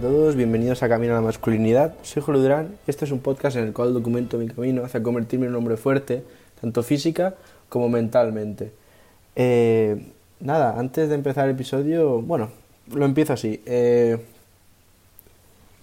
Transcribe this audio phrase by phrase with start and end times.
[0.00, 1.94] a todos, bienvenidos a Camino a la Masculinidad.
[2.00, 5.44] Soy Julio Durán este es un podcast en el cual documento mi camino hacia convertirme
[5.44, 6.24] en un hombre fuerte,
[6.58, 7.34] tanto física
[7.68, 8.72] como mentalmente.
[9.36, 10.02] Eh,
[10.40, 12.48] nada, antes de empezar el episodio, bueno,
[12.94, 13.60] lo empiezo así.
[13.66, 14.16] Eh,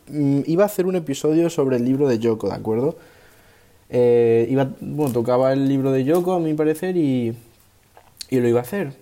[0.07, 2.97] mm, iba a hacer un episodio sobre el libro de Yoko, ¿de acuerdo?
[3.91, 7.35] Eh, iba, bueno, tocaba el libro de Yoko, a mi parecer, y,
[8.31, 8.93] y lo iba a hacer.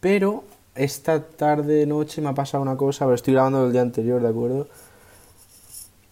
[0.00, 0.42] Pero
[0.74, 4.28] esta tarde, noche me ha pasado una cosa, pero estoy grabando el día anterior, ¿de
[4.28, 4.68] acuerdo?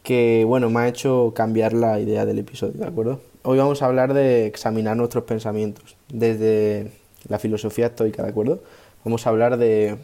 [0.03, 3.21] Que, bueno, me ha hecho cambiar la idea del episodio, ¿de acuerdo?
[3.43, 6.93] Hoy vamos a hablar de examinar nuestros pensamientos desde
[7.29, 8.61] la filosofía estoica, ¿de acuerdo?
[9.05, 9.97] Vamos a hablar de,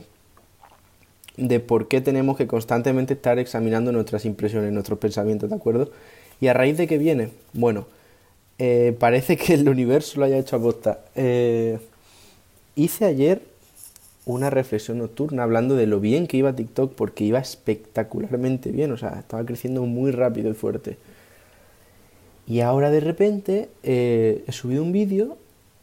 [1.37, 5.91] de por qué tenemos que constantemente estar examinando nuestras impresiones, nuestros pensamientos, ¿de acuerdo?
[6.41, 7.31] ¿Y a raíz de qué viene?
[7.53, 7.87] Bueno,
[8.59, 11.01] eh, parece que el universo lo haya hecho a posta.
[11.15, 11.79] Eh,
[12.77, 13.54] hice ayer
[14.27, 18.97] una reflexión nocturna hablando de lo bien que iba TikTok porque iba espectacularmente bien, o
[18.97, 20.97] sea, estaba creciendo muy rápido y fuerte.
[22.47, 25.37] Y ahora de repente eh, he subido un vídeo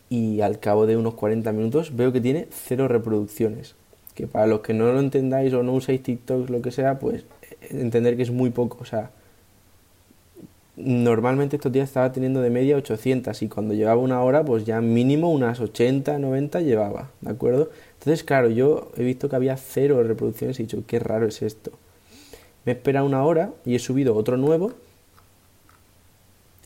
[0.09, 3.75] y al cabo de unos 40 minutos veo que tiene cero reproducciones.
[4.15, 7.23] Que para los que no lo entendáis o no usáis TikTok, lo que sea, pues
[7.69, 8.77] entender que es muy poco.
[8.81, 9.11] O sea,
[10.75, 14.81] normalmente estos días estaba teniendo de media 800 y cuando llevaba una hora, pues ya
[14.81, 17.69] mínimo unas 80, 90 llevaba, ¿de acuerdo?
[18.01, 21.43] Entonces, claro, yo he visto que había cero reproducciones y he dicho, qué raro es
[21.43, 21.69] esto.
[22.65, 24.71] Me he esperado una hora y he subido otro nuevo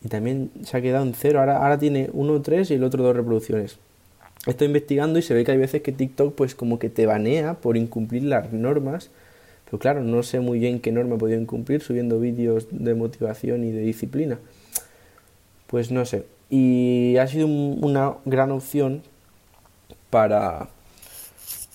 [0.02, 1.42] y también se ha quedado en cero.
[1.42, 3.80] Ahora, ahora tiene uno, tres y el otro dos reproducciones.
[4.46, 7.56] Estoy investigando y se ve que hay veces que TikTok pues como que te banea
[7.56, 9.10] por incumplir las normas.
[9.66, 13.66] Pero claro, no sé muy bien qué norma he podido incumplir subiendo vídeos de motivación
[13.66, 14.40] y de disciplina.
[15.68, 16.24] Pues no sé.
[16.50, 19.02] Y ha sido una gran opción
[20.10, 20.70] para,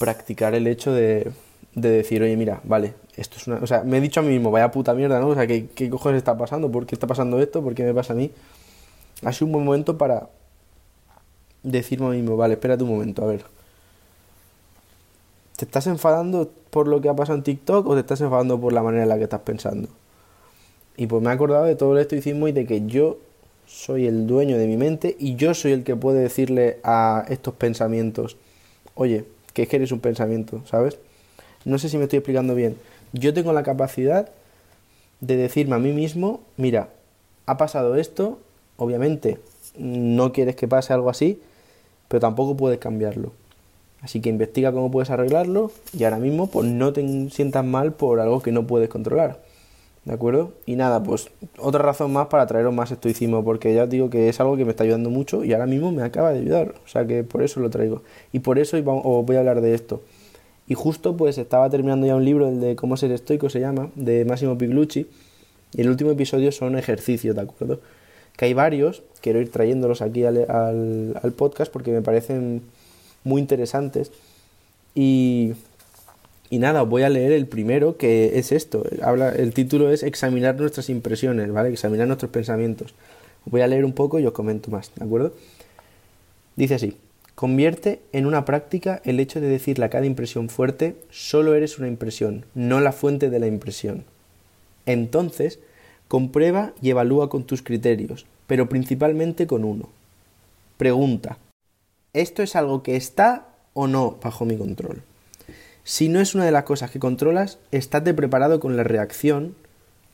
[0.01, 1.31] practicar el hecho de,
[1.75, 3.57] de decir, oye, mira, vale, esto es una...
[3.57, 5.29] O sea, me he dicho a mí mismo, vaya puta mierda, ¿no?
[5.29, 6.73] O sea, ¿qué, qué cojones está pasando?
[6.73, 7.63] ¿Por qué está pasando esto?
[7.63, 8.31] ¿Por qué me pasa a mí?
[9.23, 10.31] Ha sido un buen momento para
[11.63, 13.45] decirme a mí mismo, vale, espérate un momento, a ver.
[15.57, 18.73] ¿Te estás enfadando por lo que ha pasado en TikTok o te estás enfadando por
[18.73, 19.91] la manera en la que estás pensando?
[20.97, 23.19] Y pues me he acordado de todo el estoicismo y de que yo
[23.67, 27.53] soy el dueño de mi mente y yo soy el que puede decirle a estos
[27.53, 28.39] pensamientos,
[28.95, 30.99] oye, que es que eres un pensamiento, ¿sabes?
[31.65, 32.77] No sé si me estoy explicando bien.
[33.13, 34.31] Yo tengo la capacidad
[35.21, 36.89] de decirme a mí mismo, mira,
[37.47, 38.39] ha pasado esto,
[38.77, 39.39] obviamente
[39.77, 41.41] no quieres que pase algo así,
[42.09, 43.33] pero tampoco puedes cambiarlo.
[44.01, 48.21] Así que investiga cómo puedes arreglarlo y ahora mismo pues no te sientas mal por
[48.21, 49.41] algo que no puedes controlar.
[50.05, 50.55] ¿De acuerdo?
[50.65, 51.29] Y nada, pues
[51.59, 54.65] otra razón más para traeros más estoicismo, porque ya os digo que es algo que
[54.65, 56.75] me está ayudando mucho y ahora mismo me acaba de ayudar.
[56.85, 58.03] O sea que por eso lo traigo.
[58.33, 60.03] Y por eso os voy a hablar de esto.
[60.67, 63.91] Y justo pues estaba terminando ya un libro, el de Cómo ser estoico se llama,
[63.95, 65.07] de Massimo Piglucci.
[65.73, 67.81] Y el último episodio son ejercicios, ¿de acuerdo?
[68.37, 72.63] Que hay varios, quiero ir trayéndolos aquí al, al, al podcast porque me parecen
[73.23, 74.13] muy interesantes.
[74.95, 75.53] Y
[76.51, 78.85] y nada, voy a leer el primero, que es esto.
[79.03, 81.71] Habla, el título es Examinar nuestras impresiones, ¿vale?
[81.71, 82.93] Examinar nuestros pensamientos.
[83.45, 85.33] Voy a leer un poco y os comento más, ¿de acuerdo?
[86.57, 86.97] Dice así.
[87.37, 91.89] Convierte en una práctica el hecho de decirle a cada impresión fuerte, solo eres una
[91.89, 94.05] impresión, no la fuente de la impresión.
[94.85, 95.61] Entonces,
[96.09, 99.89] comprueba y evalúa con tus criterios, pero principalmente con uno.
[100.77, 101.39] Pregunta.
[102.13, 105.03] ¿Esto es algo que está o no bajo mi control?
[105.85, 109.55] Si no es una de las cosas que controlas, estate preparado con la reacción,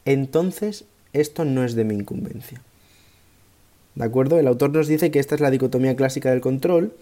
[0.04, 2.60] entonces esto no es de mi incumbencia.
[3.94, 4.38] ¿De acuerdo?
[4.38, 6.94] El autor nos dice que esta es la dicotomía clásica del control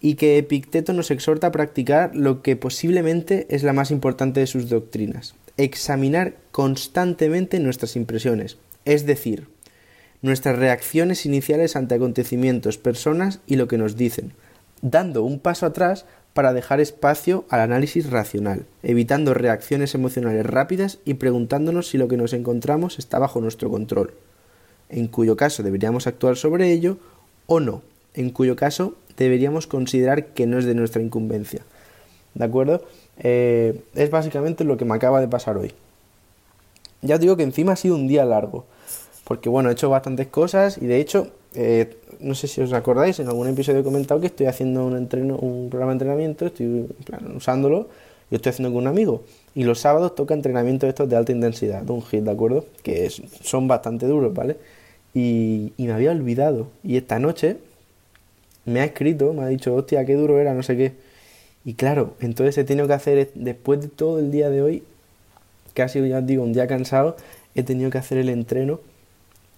[0.00, 4.46] y que Epicteto nos exhorta a practicar lo que posiblemente es la más importante de
[4.46, 9.48] sus doctrinas, examinar constantemente nuestras impresiones, es decir,
[10.22, 14.32] nuestras reacciones iniciales ante acontecimientos, personas y lo que nos dicen,
[14.82, 21.14] dando un paso atrás para dejar espacio al análisis racional, evitando reacciones emocionales rápidas y
[21.14, 24.14] preguntándonos si lo que nos encontramos está bajo nuestro control,
[24.88, 26.96] en cuyo caso deberíamos actuar sobre ello
[27.46, 27.82] o no,
[28.14, 31.62] en cuyo caso deberíamos considerar que no es de nuestra incumbencia.
[32.34, 32.82] ¿De acuerdo?
[33.18, 35.72] Eh, es básicamente lo que me acaba de pasar hoy.
[37.02, 38.64] Ya os digo que encima ha sido un día largo,
[39.24, 43.18] porque bueno, he hecho bastantes cosas y de hecho eh, no sé si os acordáis,
[43.18, 46.86] en algún episodio he comentado que estoy haciendo un, entreno, un programa de entrenamiento, estoy
[47.34, 47.88] usándolo
[48.30, 49.22] y estoy haciendo con un amigo.
[49.54, 52.66] Y los sábados toca entrenamiento estos de alta intensidad, de un hit, ¿de acuerdo?
[52.82, 54.56] Que son bastante duros, ¿vale?
[55.14, 56.68] Y, y me había olvidado.
[56.82, 57.58] Y esta noche
[58.64, 60.92] me ha escrito, me ha dicho, hostia, qué duro era, no sé qué.
[61.64, 64.82] Y claro, entonces he tenido que hacer, después de todo el día de hoy,
[65.74, 67.16] casi ya os digo, un día cansado,
[67.54, 68.80] he tenido que hacer el entreno,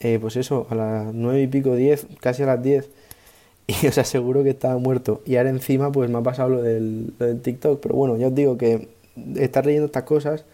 [0.05, 2.91] eh, pues eso, a las nueve y pico, diez, casi a las diez,
[3.67, 5.23] y os aseguro que estaba muerto.
[5.25, 8.59] Y ahora encima, pues me ha pasado lo del, TikTok, pero bueno, ya os digo
[8.59, 8.89] que
[9.37, 10.45] estar leyendo estas cosas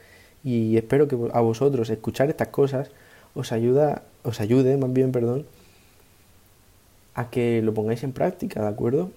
[0.45, 2.91] y espero que a vosotros escuchar estas cosas
[3.35, 5.47] os ayuda, os ayude, más bien, perdón,
[7.15, 9.11] a que lo pongáis en práctica, ¿de acuerdo?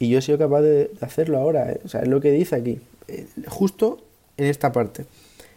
[0.00, 1.80] Y yo he sido capaz de hacerlo ahora, ¿eh?
[1.84, 3.98] o sea, es lo que dice aquí, eh, justo
[4.36, 5.06] en esta parte.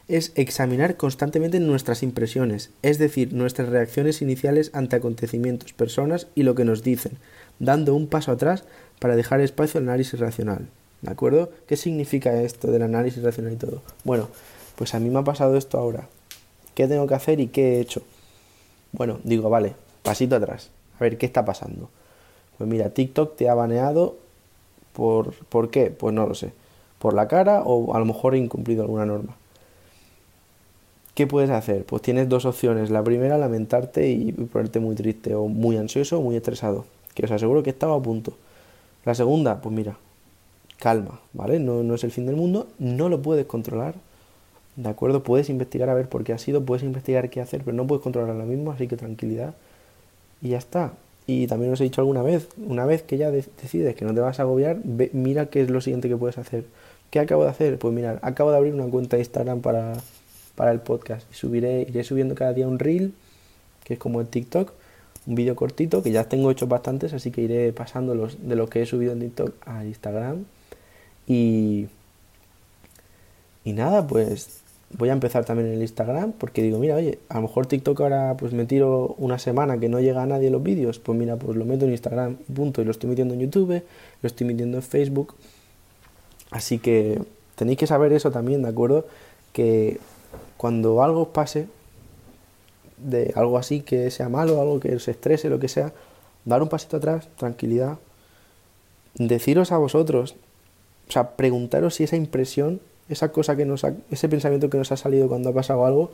[0.10, 6.56] Es examinar constantemente nuestras impresiones, es decir, nuestras reacciones iniciales ante acontecimientos, personas y lo
[6.56, 7.20] que nos dicen,
[7.60, 8.64] dando un paso atrás
[8.98, 10.68] para dejar espacio al análisis racional.
[11.04, 11.52] ¿De acuerdo?
[11.68, 13.84] ¿Qué significa esto del análisis racional y todo?
[14.04, 14.30] Bueno,
[14.76, 16.10] pues a mí me ha pasado esto ahora.
[16.74, 18.02] ¿Qué tengo que hacer y qué he hecho?
[18.92, 20.72] Bueno, digo, vale, pasito atrás.
[21.00, 21.88] A ver, ¿qué está pasando?
[22.58, 24.18] Pues mira, TikTok te ha baneado
[24.94, 25.36] por...
[25.46, 25.92] ¿Por qué?
[25.92, 26.52] Pues no lo sé.
[26.98, 29.36] ¿Por la cara o a lo mejor he incumplido alguna norma?
[31.19, 31.83] ¿Qué puedes hacer?
[31.83, 32.92] Pues tienes dos opciones.
[32.92, 36.86] La primera, lamentarte y ponerte muy triste o muy ansioso o muy estresado.
[37.13, 38.38] Que os aseguro que estaba a punto.
[39.04, 39.98] La segunda, pues mira,
[40.77, 41.60] calma, ¿vale?
[41.60, 43.95] No, no es el fin del mundo, no lo puedes controlar,
[44.77, 45.21] ¿De acuerdo?
[45.21, 48.01] Puedes investigar a ver por qué ha sido, puedes investigar qué hacer, pero no puedes
[48.01, 49.56] controlar lo mismo, así que tranquilidad.
[50.42, 50.94] Y ya está.
[51.27, 54.21] Y también os he dicho alguna vez, una vez que ya decides que no te
[54.21, 54.77] vas a agobiar,
[55.12, 56.63] mira qué es lo siguiente que puedes hacer.
[57.10, 57.77] ¿Qué acabo de hacer?
[57.77, 59.98] Pues mira, acabo de abrir una cuenta de Instagram para,
[60.60, 61.26] para el podcast.
[61.32, 63.14] Subiré, iré subiendo cada día un reel,
[63.86, 64.74] que es como el TikTok,
[65.26, 68.70] un vídeo cortito, que ya tengo hecho bastantes, así que iré pasando los, de los
[68.70, 70.44] que he subido en TikTok a Instagram.
[71.28, 71.88] Y,
[73.64, 74.60] y nada, pues
[74.98, 78.02] voy a empezar también en el Instagram porque digo, mira, oye, a lo mejor TikTok
[78.02, 81.38] ahora pues me tiro una semana que no llega a nadie los vídeos, pues mira,
[81.38, 83.82] pues lo meto en Instagram punto, y lo estoy metiendo en YouTube,
[84.22, 85.36] lo estoy metiendo en Facebook.
[86.52, 87.22] Así que
[87.56, 89.08] tenéis que saber eso también, ¿de acuerdo?
[89.54, 90.00] Que
[90.58, 91.68] cuando algo pase,
[92.98, 95.94] de algo así que sea malo, algo que os estrese, lo que sea,
[96.46, 97.98] dar un pasito atrás, tranquilidad,
[99.16, 100.36] deciros a vosotros,
[101.08, 104.98] o sea, preguntaros si esa impresión esa cosa que nos ese pensamiento que nos ha
[104.98, 106.12] salido cuando ha pasado algo,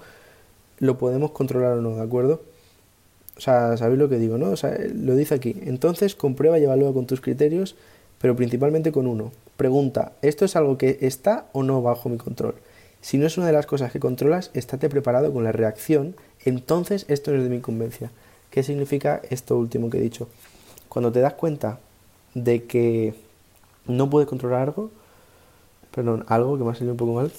[0.80, 2.42] lo podemos controlar o no, ¿de acuerdo?
[3.38, 4.52] O sea, ¿sabéis lo que digo, no?
[4.52, 5.56] O sea, lo dice aquí.
[5.66, 7.76] Entonces, comprueba y evalúa con tus criterios,
[8.20, 9.34] pero principalmente con uno.
[9.58, 12.56] Pregunta, ¿esto es algo que está o no bajo mi control?
[13.06, 17.06] Si no es una de las cosas que controlas, estate preparado con la reacción, entonces
[17.08, 18.10] esto no es de mi incumbencia.
[18.50, 20.28] ¿Qué significa esto último que he dicho?
[20.90, 21.78] Cuando te das cuenta
[22.34, 23.14] de que
[23.86, 24.90] no puedes controlar algo,
[25.94, 27.32] perdón, algo que me ha salido un poco mal,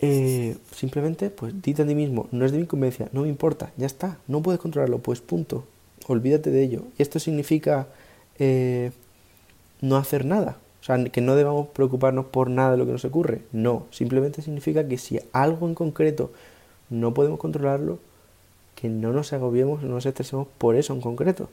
[0.00, 3.72] eh, simplemente, pues dite a ti mismo, no es de mi conveniencia, no me importa,
[3.78, 5.64] ya está, no puedes controlarlo, pues punto,
[6.08, 6.82] olvídate de ello.
[6.98, 7.86] Y esto significa
[8.38, 8.92] eh,
[9.80, 13.04] no hacer nada, o sea, que no debamos preocuparnos por nada de lo que nos
[13.04, 16.30] ocurre, no, simplemente significa que si algo en concreto
[16.88, 17.98] no podemos controlarlo,
[18.74, 21.50] que no nos agobiemos, no nos estresemos por eso en concreto,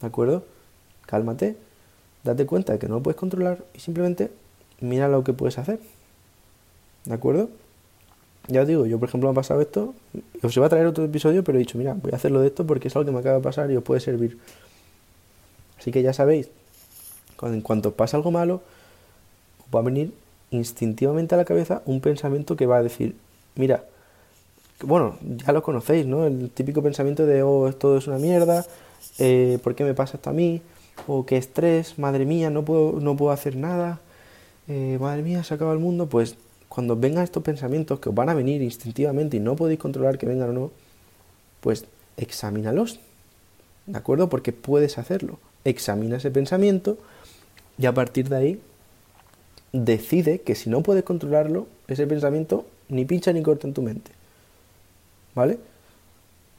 [0.00, 0.44] ¿de acuerdo?
[1.06, 1.56] Cálmate,
[2.22, 4.30] date cuenta de que no lo puedes controlar y simplemente
[4.80, 5.80] mira lo que puedes hacer.
[7.04, 7.48] ¿De acuerdo?
[8.46, 9.94] Ya os digo, yo por ejemplo me ha pasado esto,
[10.42, 12.66] os iba a traer otro episodio, pero he dicho, mira, voy a hacerlo de esto
[12.66, 14.38] porque es algo que me acaba de pasar y os puede servir.
[15.78, 16.50] Así que ya sabéis,
[17.42, 18.62] en cuanto pasa algo malo,
[19.74, 20.12] va a venir
[20.50, 23.16] instintivamente a la cabeza un pensamiento que va a decir,
[23.54, 23.84] mira,
[24.82, 26.26] bueno, ya lo conocéis, ¿no?
[26.26, 28.64] El típico pensamiento de, oh, esto es una mierda,
[29.18, 30.62] eh, ¿por qué me pasa esto a mí?
[31.06, 34.00] O qué estrés, madre mía, no puedo, no puedo hacer nada,
[34.68, 36.36] eh, madre mía, se acaba el mundo, pues
[36.68, 40.26] cuando vengan estos pensamientos que os van a venir instintivamente y no podéis controlar que
[40.26, 40.70] vengan o no,
[41.60, 43.00] pues examínalos,
[43.86, 44.28] ¿de acuerdo?
[44.28, 45.38] Porque puedes hacerlo.
[45.64, 46.98] Examina ese pensamiento
[47.78, 48.60] y a partir de ahí
[49.72, 54.10] decide que si no puedes controlarlo, ese pensamiento ni pincha ni corta en tu mente.
[55.34, 55.58] ¿Vale?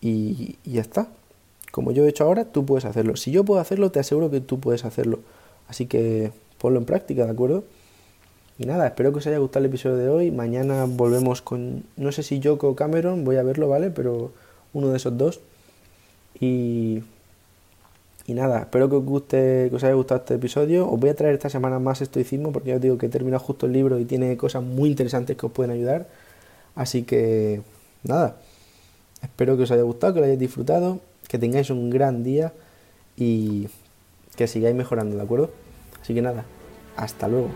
[0.01, 1.07] Y, ya está.
[1.71, 3.15] Como yo he hecho ahora, tú puedes hacerlo.
[3.15, 5.19] Si yo puedo hacerlo, te aseguro que tú puedes hacerlo.
[5.67, 7.63] Así que ponlo en práctica, ¿de acuerdo?
[8.57, 10.31] Y nada, espero que os haya gustado el episodio de hoy.
[10.31, 13.89] Mañana volvemos con, no sé si Yoko o Cameron, voy a verlo, ¿vale?
[13.89, 14.31] Pero
[14.73, 15.41] uno de esos dos.
[16.39, 17.03] Y,
[18.29, 20.87] y nada, espero que os guste, que os haya gustado este episodio.
[20.87, 23.43] Os voy a traer esta semana más estoicismo porque ya os digo que he terminado
[23.43, 26.05] justo el libro y tiene cosas muy interesantes que os pueden ayudar.
[26.75, 27.63] Así que
[28.03, 28.37] nada,
[29.23, 32.53] espero que os haya gustado, que lo hayáis disfrutado, que tengáis un gran día
[33.17, 33.67] y
[34.35, 35.49] que sigáis mejorando, ¿de acuerdo?
[35.99, 36.45] Así que nada,
[36.97, 37.49] hasta luego.